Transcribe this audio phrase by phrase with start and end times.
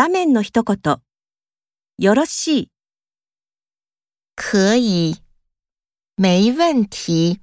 [0.00, 0.96] 場面の一言。
[1.98, 2.70] よろしい。
[4.34, 5.16] 可以，
[6.16, 7.38] 没问题。